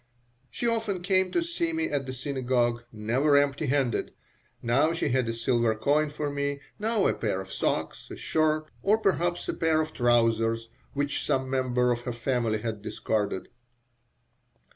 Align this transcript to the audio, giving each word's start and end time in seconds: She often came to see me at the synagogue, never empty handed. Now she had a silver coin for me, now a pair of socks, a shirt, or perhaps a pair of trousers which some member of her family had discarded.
She 0.49 0.65
often 0.67 1.03
came 1.03 1.31
to 1.31 1.43
see 1.43 1.73
me 1.73 1.89
at 1.89 2.07
the 2.07 2.13
synagogue, 2.13 2.85
never 2.91 3.37
empty 3.37 3.67
handed. 3.67 4.15
Now 4.63 4.93
she 4.93 5.09
had 5.09 5.29
a 5.29 5.33
silver 5.33 5.75
coin 5.75 6.09
for 6.09 6.31
me, 6.31 6.59
now 6.79 7.05
a 7.05 7.13
pair 7.13 7.39
of 7.39 7.53
socks, 7.53 8.09
a 8.09 8.15
shirt, 8.15 8.65
or 8.81 8.97
perhaps 8.97 9.47
a 9.47 9.53
pair 9.53 9.79
of 9.79 9.93
trousers 9.93 10.69
which 10.95 11.23
some 11.23 11.51
member 11.51 11.91
of 11.91 12.01
her 12.01 12.13
family 12.13 12.61
had 12.63 12.81
discarded. 12.81 13.49